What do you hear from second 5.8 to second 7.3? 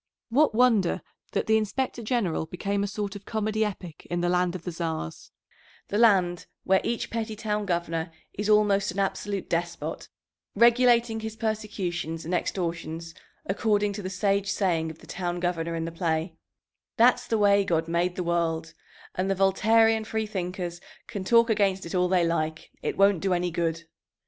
the land where each